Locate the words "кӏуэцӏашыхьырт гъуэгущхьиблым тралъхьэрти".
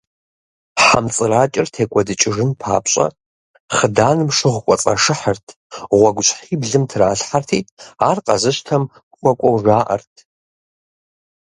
4.65-7.59